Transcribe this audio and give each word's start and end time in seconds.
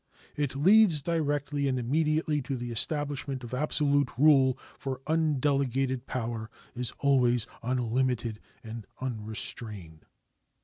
It 0.35 0.55
leads 0.55 1.03
directly 1.03 1.67
and 1.67 1.77
immediately 1.77 2.41
to 2.41 2.57
the 2.57 2.71
establishment 2.71 3.43
of 3.43 3.53
absolute 3.53 4.09
rule, 4.17 4.57
for 4.79 4.99
undelegated 5.05 6.07
power 6.07 6.49
is 6.73 6.91
always 7.01 7.45
unlimited 7.61 8.39
and 8.63 8.87
unrestrained. 8.99 10.07